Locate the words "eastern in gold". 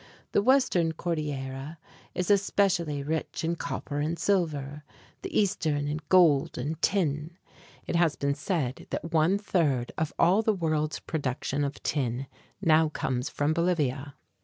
5.39-6.57